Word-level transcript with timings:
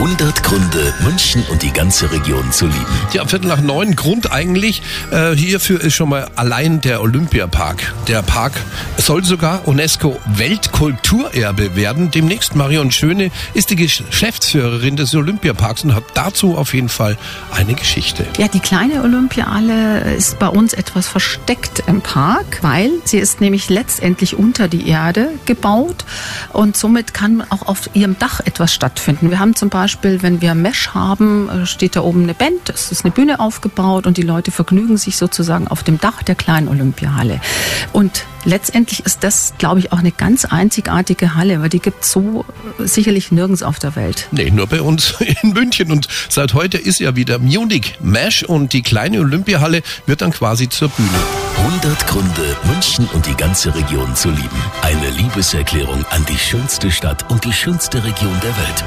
100 0.00 0.42
Gründe, 0.42 0.94
München 1.02 1.44
und 1.50 1.62
die 1.62 1.74
ganze 1.74 2.10
Region 2.10 2.50
zu 2.52 2.64
lieben. 2.64 2.86
Ja, 3.12 3.26
Viertel 3.26 3.48
nach 3.48 3.60
neun. 3.60 3.96
Grund 3.96 4.32
eigentlich 4.32 4.80
äh, 5.10 5.36
hierfür 5.36 5.78
ist 5.78 5.92
schon 5.92 6.08
mal 6.08 6.26
allein 6.36 6.80
der 6.80 7.02
Olympiapark. 7.02 7.92
Der 8.08 8.22
Park 8.22 8.54
soll 8.96 9.24
sogar 9.24 9.68
UNESCO 9.68 10.18
Weltkulturerbe 10.24 11.76
werden. 11.76 12.10
Demnächst 12.10 12.56
Marion 12.56 12.90
Schöne 12.90 13.30
ist 13.52 13.68
die 13.68 13.76
Geschäftsführerin 13.76 14.96
des 14.96 15.14
Olympiaparks 15.14 15.84
und 15.84 15.94
hat 15.94 16.04
dazu 16.14 16.56
auf 16.56 16.72
jeden 16.72 16.88
Fall 16.88 17.18
eine 17.54 17.74
Geschichte. 17.74 18.24
Ja, 18.38 18.48
die 18.48 18.60
kleine 18.60 19.02
Olympiahalle 19.02 20.14
ist 20.14 20.38
bei 20.38 20.48
uns 20.48 20.72
etwas 20.72 21.08
versteckt 21.08 21.82
im 21.86 22.00
Park, 22.00 22.60
weil 22.62 22.90
sie 23.04 23.18
ist 23.18 23.42
nämlich 23.42 23.68
letztendlich 23.68 24.34
unter 24.34 24.66
die 24.66 24.88
Erde 24.88 25.28
gebaut 25.44 26.06
und 26.54 26.74
somit 26.74 27.12
kann 27.12 27.44
auch 27.50 27.68
auf 27.68 27.90
ihrem 27.92 28.18
Dach 28.18 28.40
etwas 28.40 28.72
stattfinden. 28.72 29.28
Wir 29.28 29.38
haben 29.38 29.54
zum 29.54 29.68
Beispiel, 29.68 29.89
wenn 30.02 30.40
wir 30.40 30.54
Mesh 30.54 30.90
haben, 30.94 31.48
äh, 31.48 31.66
steht 31.66 31.96
da 31.96 32.00
oben 32.00 32.22
eine 32.22 32.34
Band, 32.34 32.68
es 32.68 32.92
ist 32.92 33.04
eine 33.04 33.12
Bühne 33.12 33.40
aufgebaut 33.40 34.06
und 34.06 34.16
die 34.16 34.22
Leute 34.22 34.50
vergnügen 34.50 34.96
sich 34.96 35.16
sozusagen 35.16 35.68
auf 35.68 35.82
dem 35.82 35.98
Dach 35.98 36.22
der 36.22 36.34
kleinen 36.34 36.68
Olympiahalle. 36.68 37.40
Und 37.92 38.24
letztendlich 38.44 39.04
ist 39.04 39.24
das, 39.24 39.54
glaube 39.58 39.80
ich, 39.80 39.92
auch 39.92 39.98
eine 39.98 40.12
ganz 40.12 40.44
einzigartige 40.44 41.34
Halle, 41.34 41.60
weil 41.60 41.68
die 41.68 41.80
gibt 41.80 42.04
es 42.04 42.12
so 42.12 42.44
sicherlich 42.78 43.32
nirgends 43.32 43.62
auf 43.62 43.78
der 43.78 43.96
Welt. 43.96 44.28
Nee, 44.32 44.50
nur 44.50 44.66
bei 44.66 44.82
uns 44.82 45.14
in 45.42 45.50
München. 45.52 45.92
Und 45.92 46.08
seit 46.28 46.54
heute 46.54 46.78
ist 46.78 47.00
ja 47.00 47.16
wieder 47.16 47.38
Munich 47.38 47.98
Mesh 48.00 48.42
und 48.42 48.72
die 48.72 48.82
kleine 48.82 49.20
Olympiahalle 49.20 49.82
wird 50.06 50.22
dann 50.22 50.32
quasi 50.32 50.68
zur 50.68 50.88
Bühne. 50.88 51.08
100 51.56 52.06
Gründe, 52.06 52.56
München 52.64 53.08
und 53.12 53.26
die 53.26 53.34
ganze 53.34 53.74
Region 53.74 54.14
zu 54.14 54.30
lieben. 54.30 54.48
Eine 54.82 55.10
Liebeserklärung 55.10 56.04
an 56.10 56.24
die 56.26 56.38
schönste 56.38 56.90
Stadt 56.90 57.30
und 57.30 57.44
die 57.44 57.52
schönste 57.52 58.02
Region 58.02 58.38
der 58.42 58.56
Welt. 58.56 58.84